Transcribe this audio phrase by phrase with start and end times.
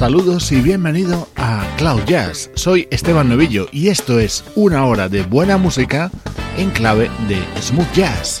[0.00, 2.50] Saludos y bienvenido a Cloud Jazz.
[2.54, 6.10] Soy Esteban Novillo y esto es una hora de buena música
[6.56, 8.40] en clave de smooth jazz.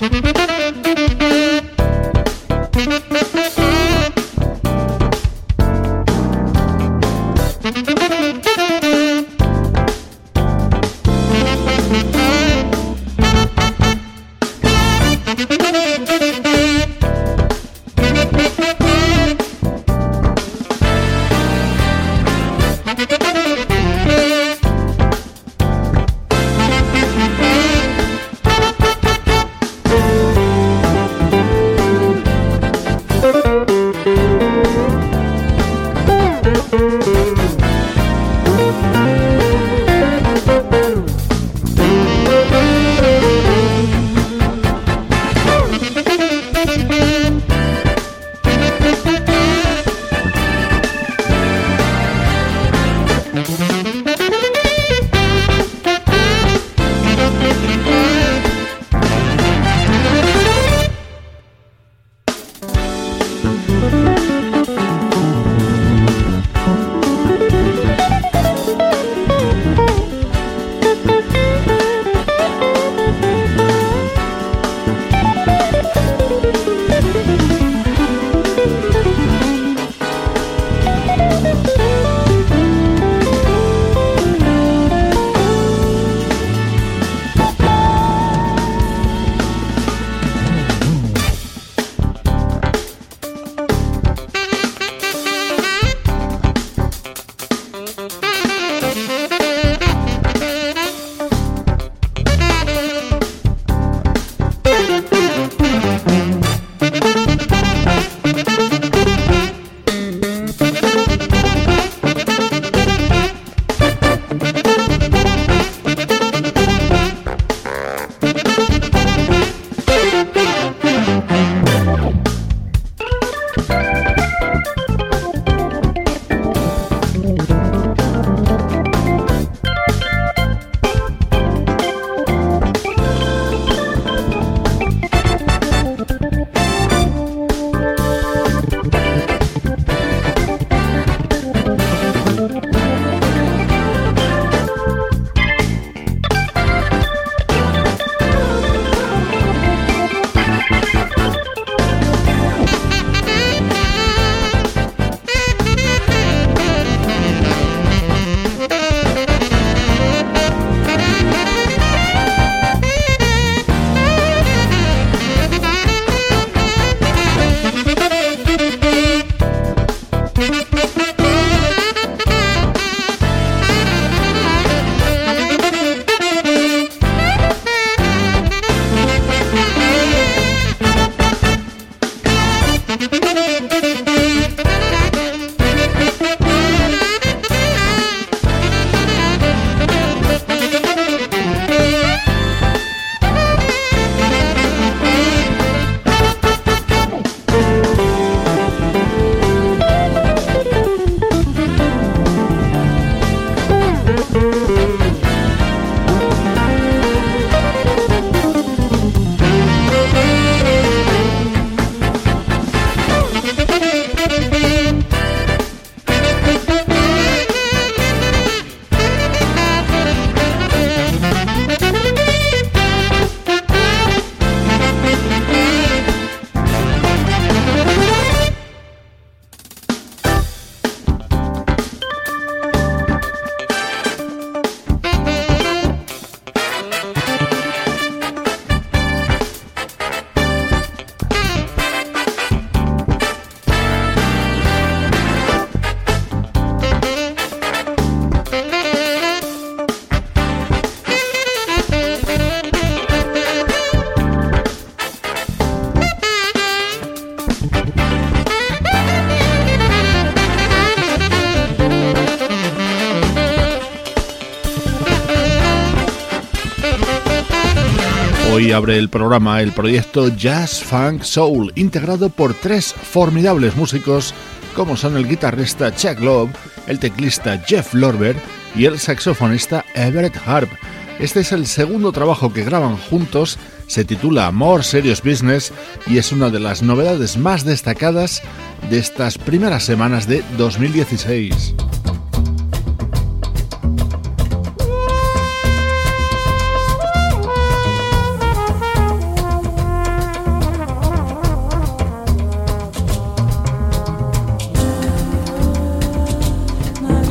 [268.80, 274.32] Abre el programa el proyecto Jazz Funk Soul, integrado por tres formidables músicos
[274.74, 276.48] como son el guitarrista Chuck Love,
[276.86, 278.36] el teclista Jeff Lorber
[278.74, 280.70] y el saxofonista Everett Harp.
[281.18, 285.74] Este es el segundo trabajo que graban juntos, se titula More Serious Business
[286.06, 288.40] y es una de las novedades más destacadas
[288.88, 291.74] de estas primeras semanas de 2016.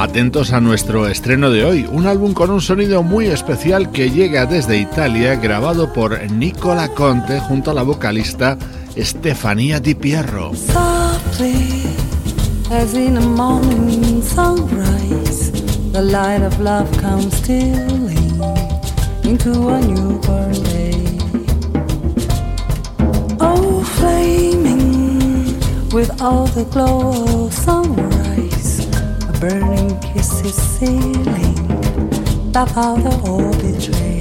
[0.09, 4.47] Atentos a nuestro estreno de hoy, un álbum con un sonido muy especial que llega
[4.47, 8.57] desde Italia, grabado por Nicola Conte junto a la vocalista
[8.97, 10.51] Stefania Di Pierro.
[23.39, 23.83] Oh,
[25.93, 27.49] with all the glow
[29.39, 31.55] burning kiss is sealing
[32.51, 32.63] the
[33.25, 34.19] or betray.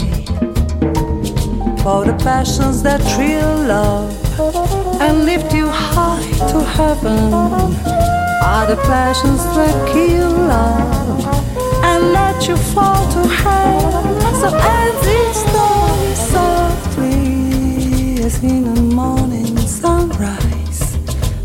[1.82, 4.14] For the passions that thrill love
[5.00, 6.22] and lift you high
[6.52, 11.24] to heaven are the passions that kill love
[11.82, 14.02] and let you fall to hell.
[14.40, 20.96] So as this story softly as in a morning sunrise,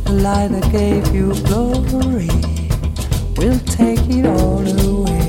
[0.03, 2.52] the light that gave you glory
[3.37, 5.22] will take it all away.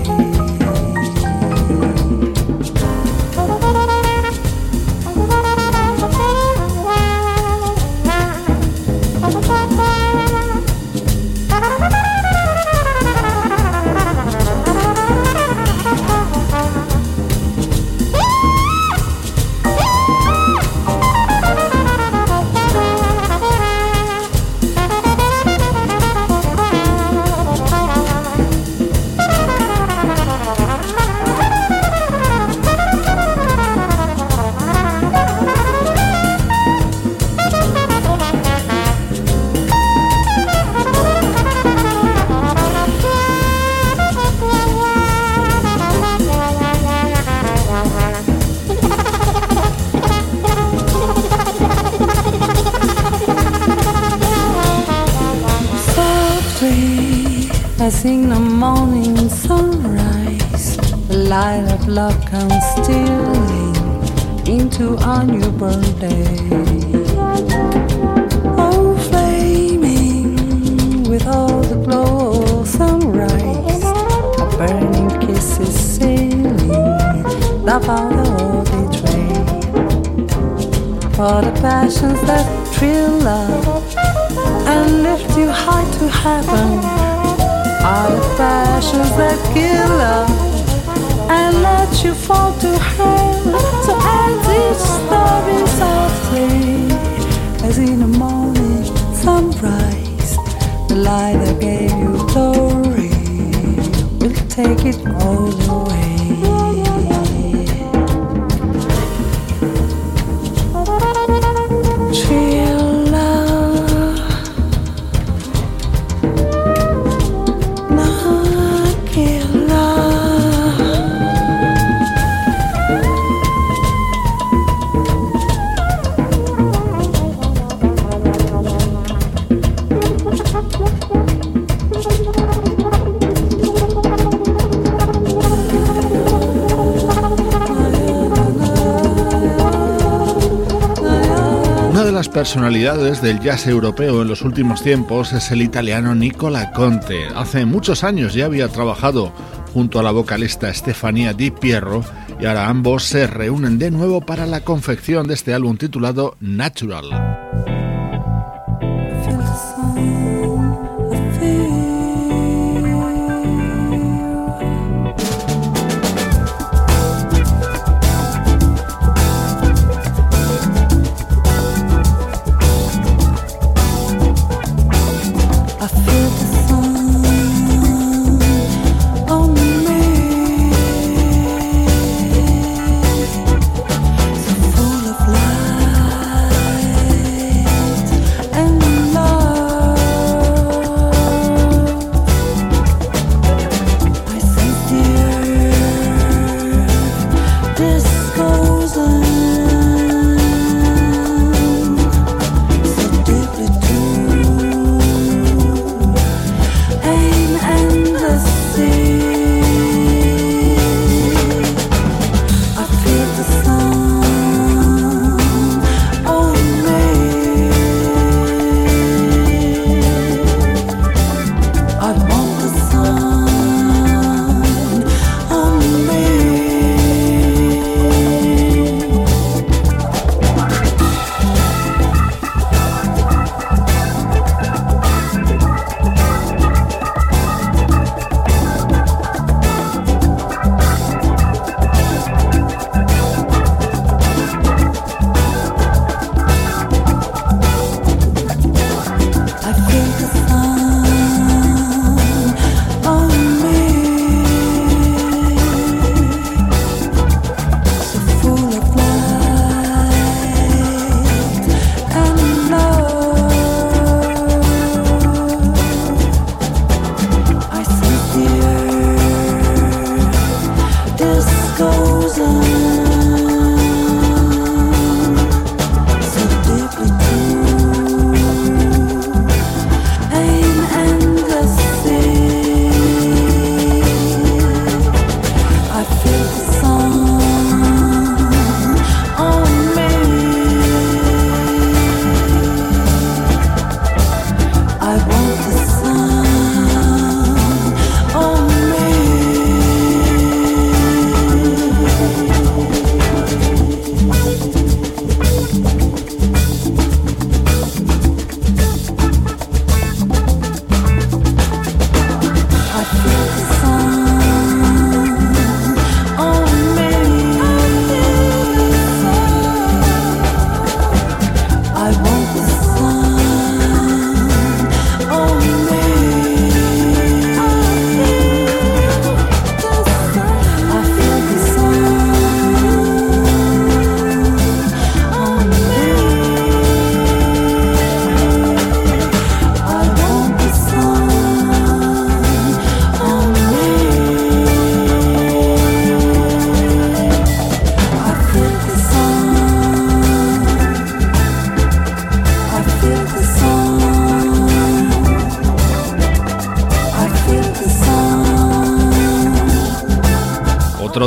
[142.35, 147.29] Personalidades del jazz europeo en los últimos tiempos es el italiano Nicola Conte.
[147.37, 149.33] Hace muchos años ya había trabajado
[149.73, 152.05] junto a la vocalista Stefania Di Pierro
[152.41, 157.84] y ahora ambos se reúnen de nuevo para la confección de este álbum titulado Natural.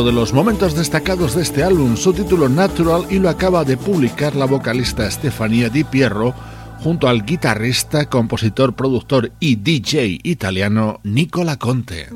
[0.08, 4.38] De los momentos destacados de este álbum, su título Natural, y lo acaba de publicar
[4.38, 6.34] la vocalista Stefania Di Pierro
[6.80, 12.08] junto al guitarrista, compositor, productor y DJ italiano Nicola Conte.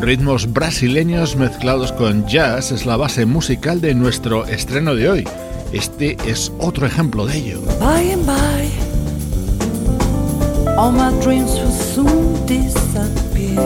[0.00, 5.24] ritmos brasileños mezclados con jazz es la base musical de nuestro estreno de hoy.
[5.74, 7.60] Este es otro ejemplo de ello.
[7.80, 8.70] By and by,
[10.78, 13.58] all my dreams will soon disappear.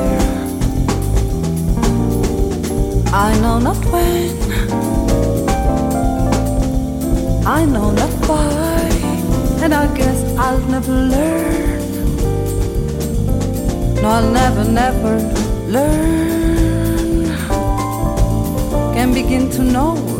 [3.12, 4.38] I know not when,
[7.46, 8.88] I know not why,
[9.62, 12.16] and I guess I'll never learn.
[14.00, 15.20] No, I'll never, never
[15.68, 17.28] learn.
[18.94, 20.17] Can begin to know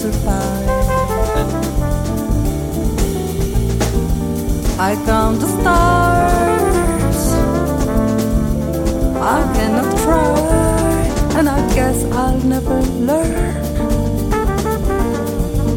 [0.00, 0.68] survive.
[4.88, 7.22] I count the stars.
[9.36, 13.56] I cannot try, and I guess I'll never learn.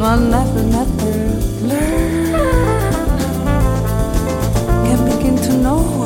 [0.01, 1.13] I'll never, never
[1.67, 2.13] learn.
[5.63, 6.02] música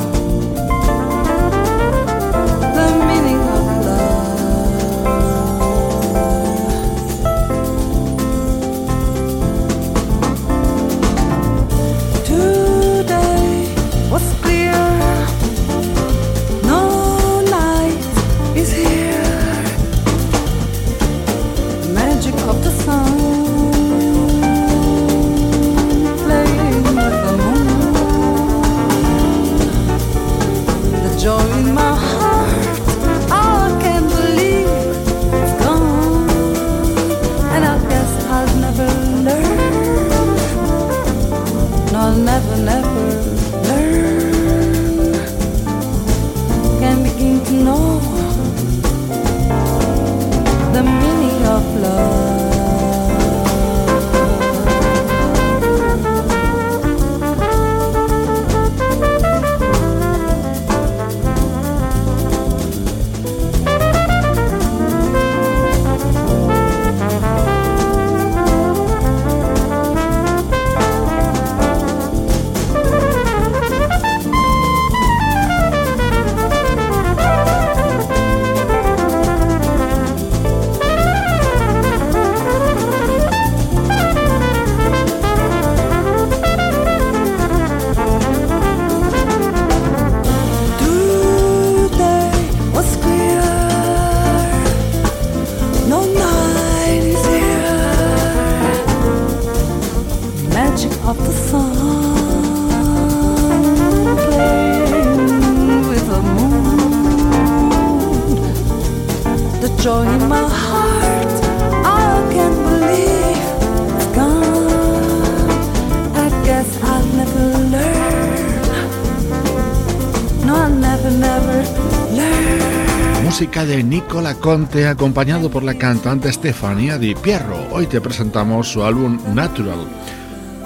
[124.34, 127.58] Conte acompañado por la cantante Stefania Di Pierro.
[127.70, 129.86] Hoy te presentamos su álbum Natural.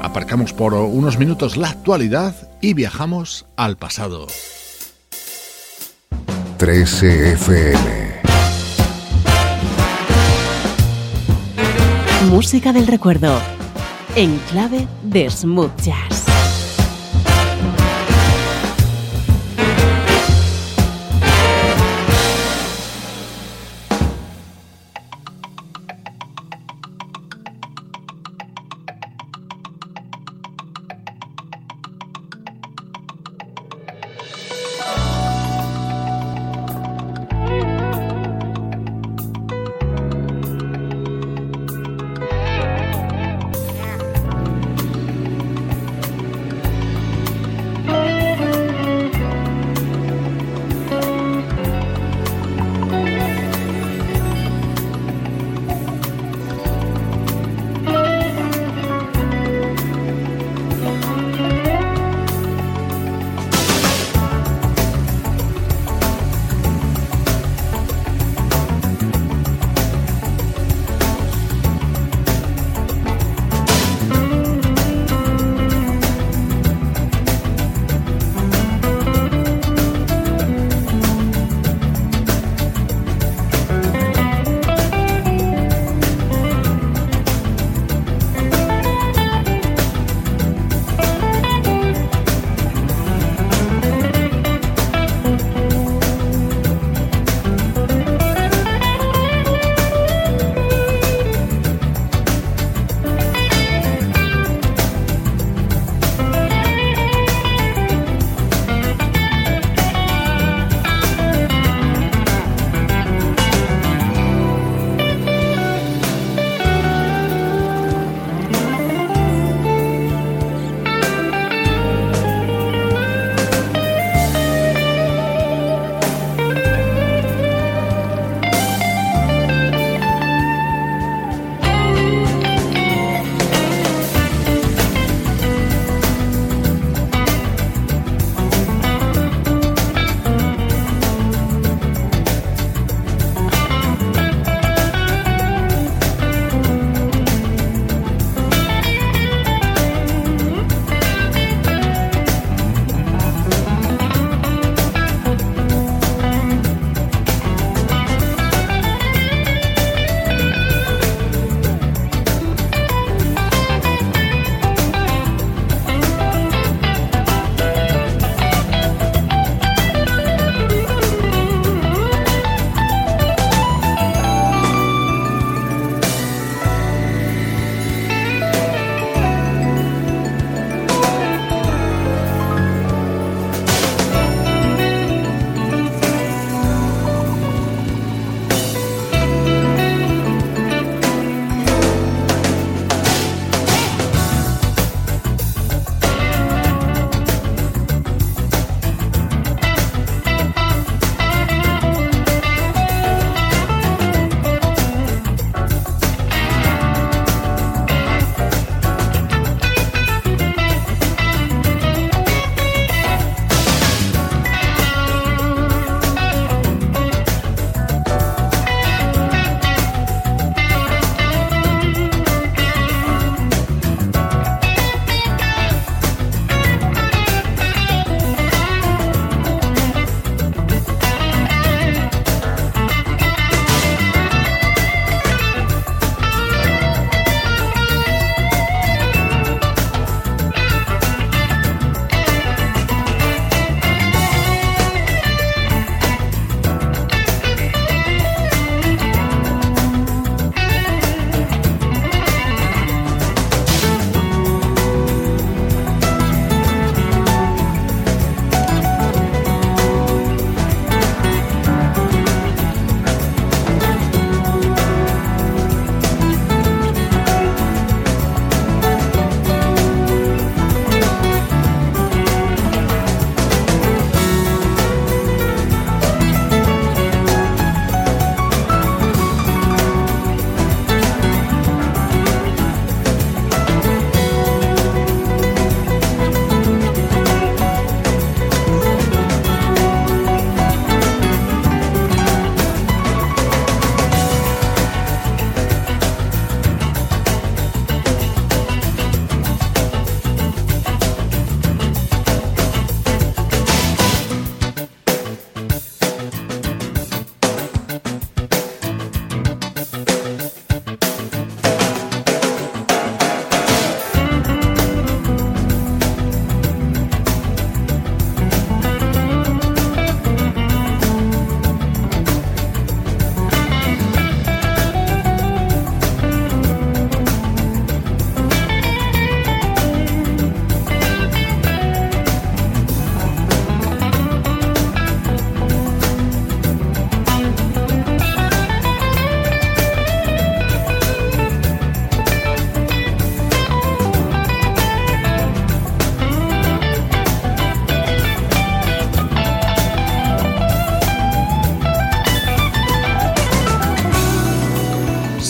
[0.01, 4.27] Aparcamos por unos minutos la actualidad y viajamos al pasado.
[6.59, 8.23] 13 FM
[12.29, 13.41] Música del recuerdo
[14.17, 16.22] en clave de smooth jazz.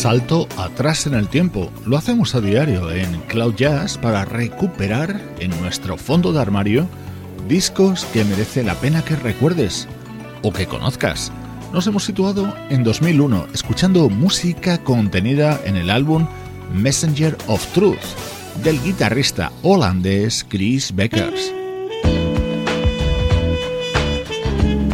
[0.02, 1.70] Salto atrás en el tiempo.
[1.86, 6.88] Lo hacemos a diario en Cloud Jazz para recuperar en nuestro fondo de armario
[7.48, 9.86] discos que merece la pena que recuerdes
[10.42, 11.30] o que conozcas.
[11.72, 16.26] Nos hemos situado en 2001 escuchando música contenida en el álbum
[16.74, 17.98] Messenger of Truth
[18.64, 21.54] del guitarrista holandés Chris Beckers.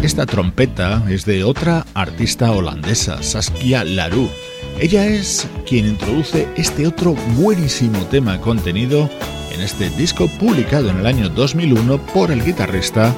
[0.03, 4.48] Esta trompeta es de otra artista holandesa, Saskia Larue.
[4.81, 9.11] Ella es quien introduce este otro buenísimo tema contenido
[9.53, 13.13] en este disco publicado en el año 2001 por el guitarrista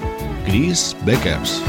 [0.46, 1.61] Chris Beckers.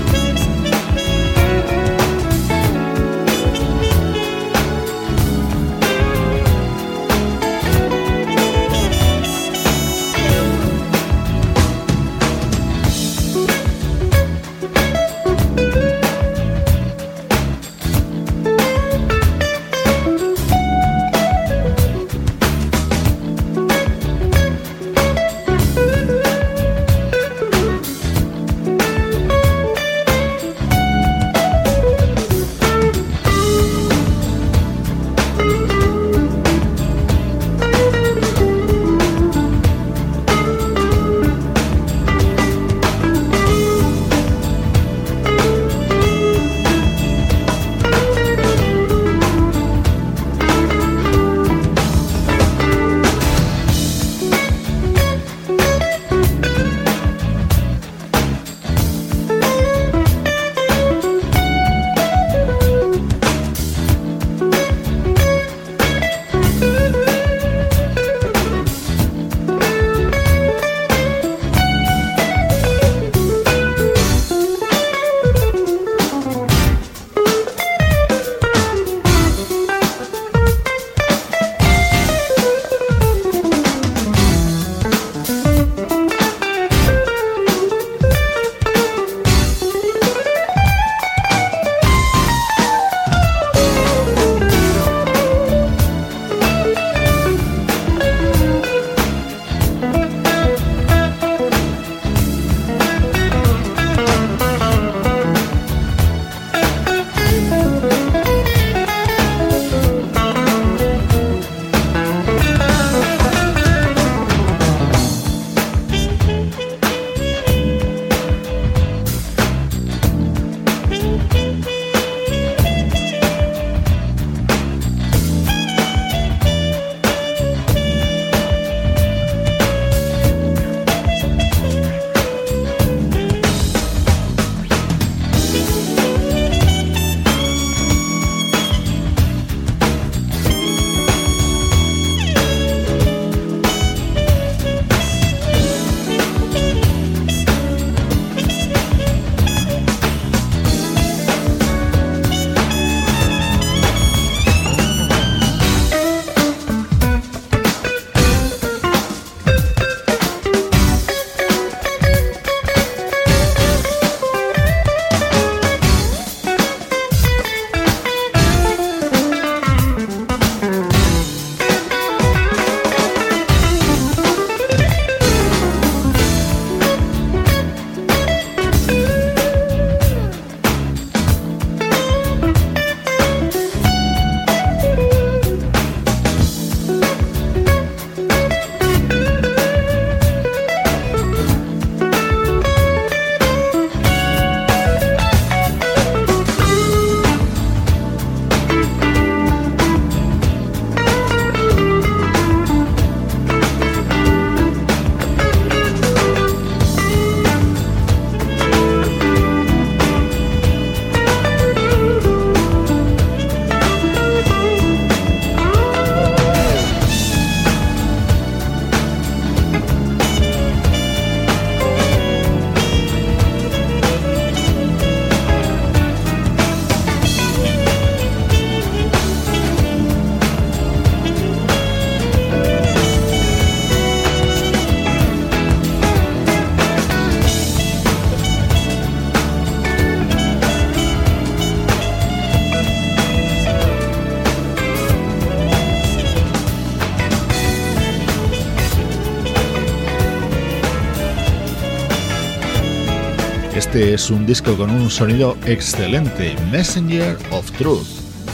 [254.02, 258.08] Este es un disco con un sonido excelente, Messenger of Truth.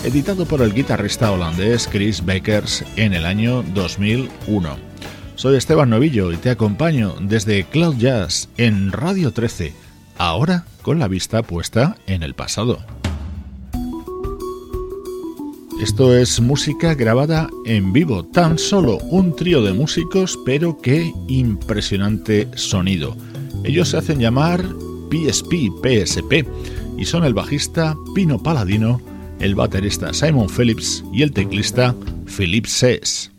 [0.03, 4.75] editado por el guitarrista holandés Chris Bakers en el año 2001.
[5.35, 9.73] Soy Esteban Novillo y te acompaño desde Cloud Jazz en Radio 13,
[10.17, 12.79] ahora con la vista puesta en el pasado.
[15.81, 22.49] Esto es música grabada en vivo, tan solo un trío de músicos, pero qué impresionante
[22.55, 23.15] sonido.
[23.63, 24.65] Ellos se hacen llamar
[25.09, 26.45] PSP, PSP,
[26.97, 29.01] y son el bajista Pino Paladino,
[29.39, 33.31] el baterista Simon Phillips y el teclista Philip Sess.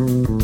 [0.00, 0.39] Mm-hmm.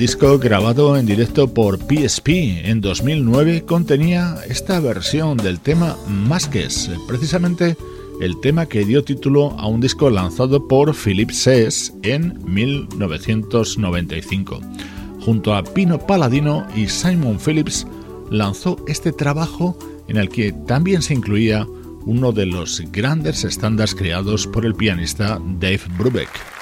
[0.00, 2.28] Disco grabado en directo por PSP
[2.64, 7.76] en 2009 contenía esta versión del tema Masques, precisamente
[8.22, 14.60] el tema que dio título a un disco lanzado por Philip Sess en 1995.
[15.20, 17.86] Junto a Pino Palladino y Simon Phillips
[18.30, 19.78] lanzó este trabajo
[20.08, 21.66] en el que también se incluía
[22.06, 26.59] uno de los grandes estándares creados por el pianista Dave Brubeck.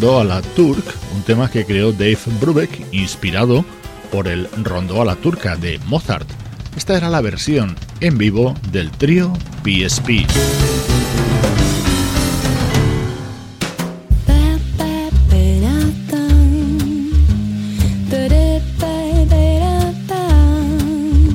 [0.00, 0.82] Rondo a la Turk,
[1.14, 3.66] un tema que creó Dave Brubeck inspirado
[4.10, 6.26] por el Rondo a la Turca de Mozart.
[6.74, 9.30] Esta era la versión en vivo del trío
[9.62, 10.24] PSP.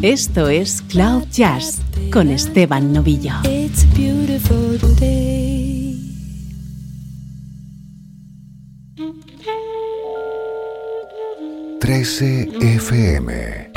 [0.01, 3.35] Esto es Cloud Jazz con Esteban Novillo.
[3.43, 3.85] It's
[12.05, 13.74] Trece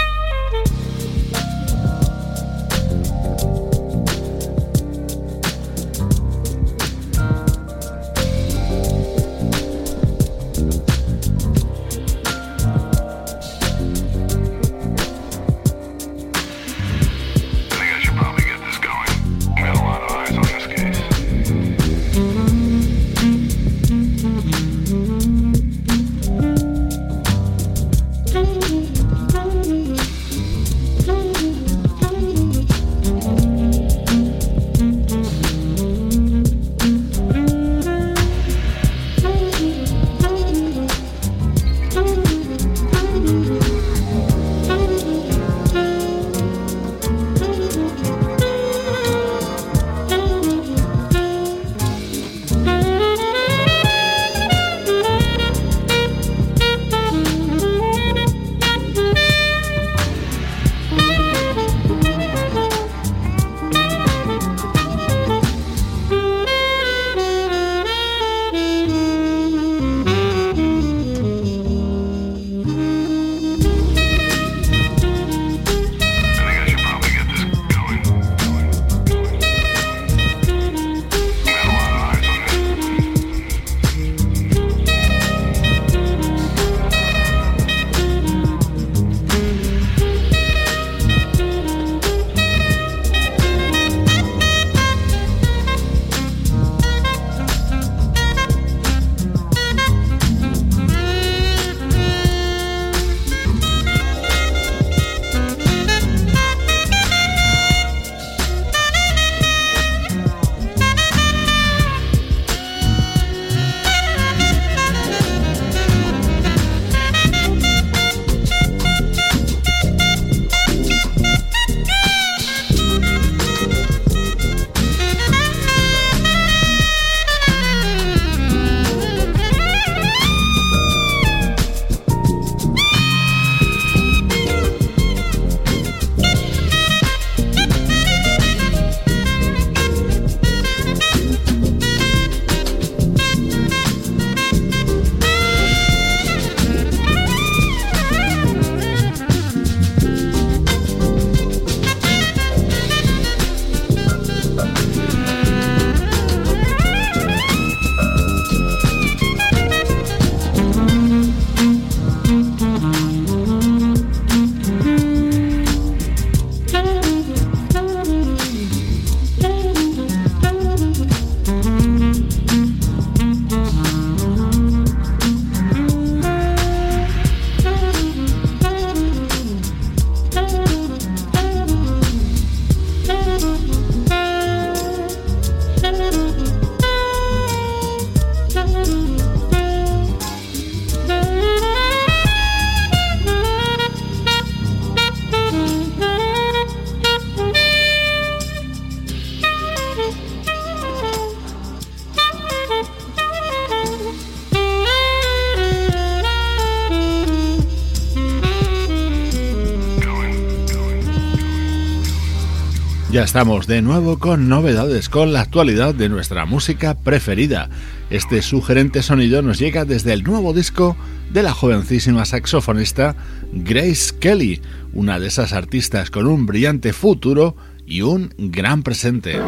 [213.18, 217.68] Ya estamos de nuevo con novedades, con la actualidad de nuestra música preferida.
[218.10, 220.96] Este sugerente sonido nos llega desde el nuevo disco
[221.32, 223.16] de la jovencísima saxofonista
[223.52, 224.62] Grace Kelly,
[224.92, 229.40] una de esas artistas con un brillante futuro y un gran presente.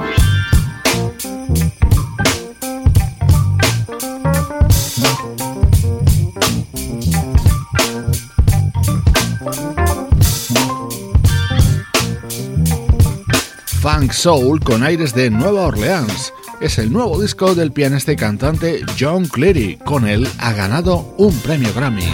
[14.08, 16.32] Soul con aires de Nueva Orleans.
[16.60, 19.76] Es el nuevo disco del pianista y cantante John Cleary.
[19.84, 22.08] Con él ha ganado un premio Grammy.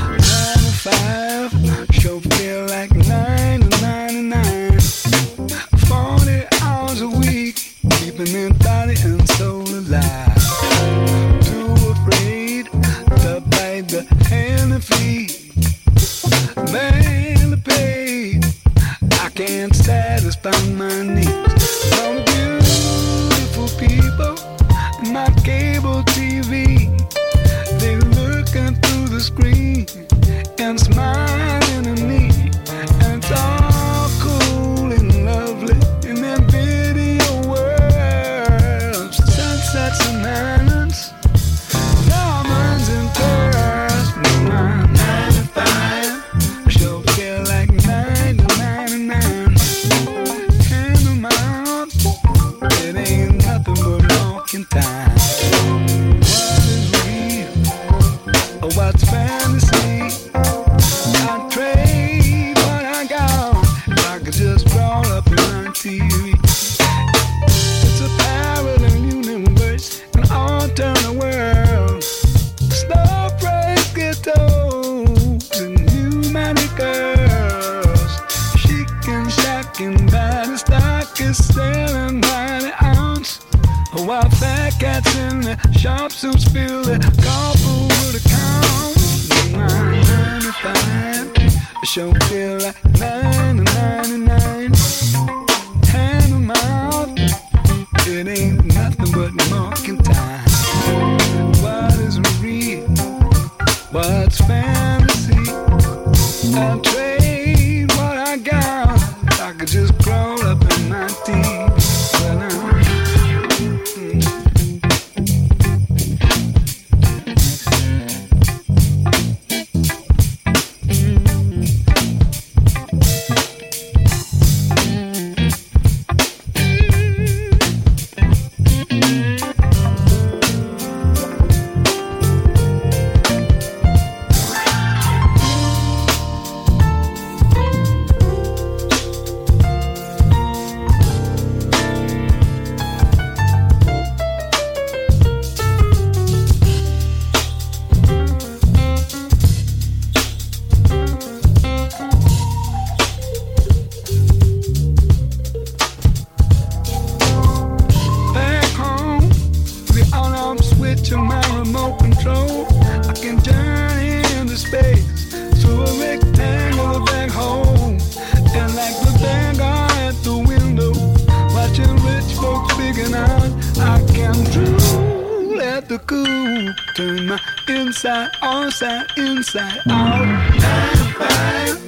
[174.27, 175.57] am true.
[175.57, 180.25] Let the cool turn my inside outside, inside out.
[180.27, 181.86] Nine, five.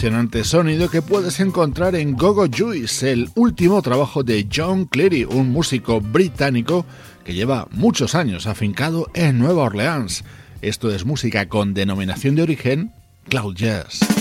[0.00, 5.50] apasionante sonido que puedes encontrar en Gogo Juice, el último trabajo de John Cleary, un
[5.50, 6.86] músico británico
[7.22, 10.24] que lleva muchos años afincado en Nueva Orleans.
[10.62, 12.94] Esto es música con denominación de origen
[13.28, 14.19] Cloud Jazz.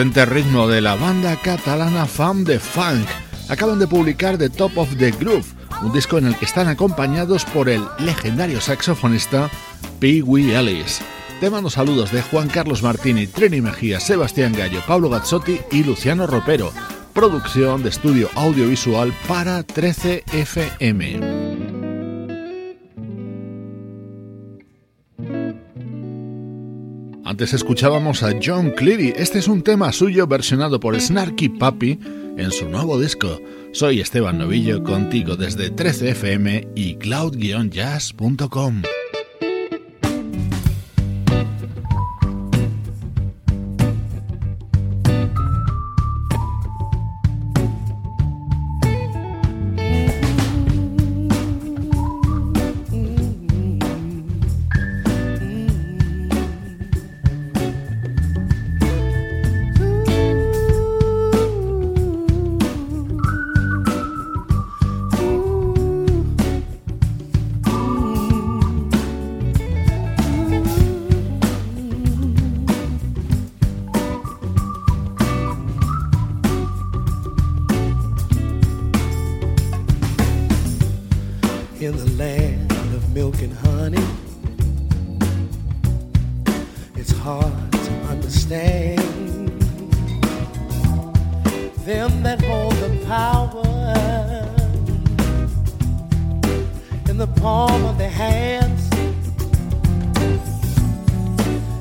[0.00, 3.06] Potente ritmo de la banda catalana Fam de Funk.
[3.50, 5.44] Acaban de publicar The Top of the Groove,
[5.82, 9.50] un disco en el que están acompañados por el legendario saxofonista
[9.98, 11.02] Pee Wee Ellis.
[11.38, 16.26] Te mando saludos de Juan Carlos Martini, Trini Mejía, Sebastián Gallo, Pablo Gazzotti y Luciano
[16.26, 16.72] Ropero.
[17.12, 20.24] Producción de estudio audiovisual para 13
[27.24, 29.12] Antes escuchábamos a John Cleary.
[29.16, 31.98] Este es un tema suyo versionado por Snarky Puppy
[32.36, 33.40] en su nuevo disco.
[33.72, 38.82] Soy Esteban Novillo contigo desde 13fm y cloud-jazz.com.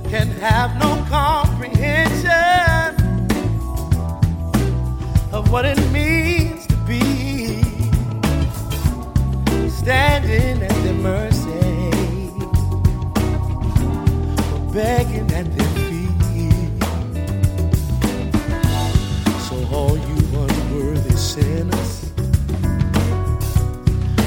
[0.10, 2.30] can have no comprehension
[5.32, 7.62] of what it means to be
[9.70, 11.49] standing at their mercy,
[14.74, 16.10] begging at their feet.
[19.47, 22.12] So, all you unworthy sinners,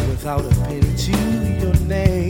[0.08, 2.21] without a pity to your name.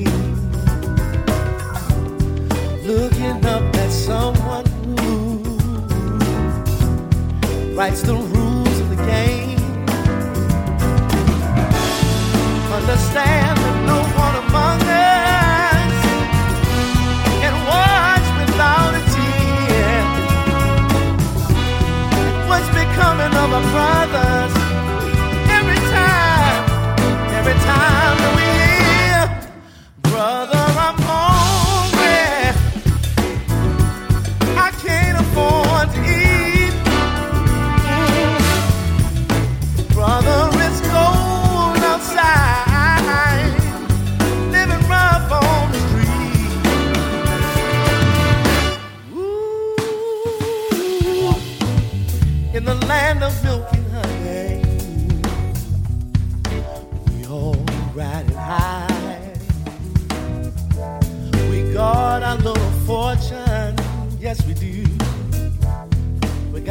[7.74, 9.58] writes the rules of the game.
[12.70, 13.51] Understand?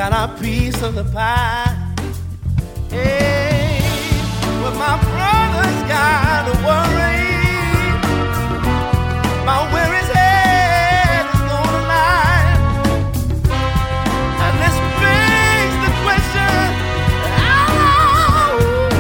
[0.10, 1.76] got our piece of the pie.
[2.90, 3.80] Hey,
[4.60, 7.30] well, my brother's got a worry.
[9.46, 12.50] My weary head is gonna lie.
[14.46, 16.56] And this brings the question
[17.44, 18.92] how long,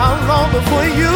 [0.00, 1.15] how long before you?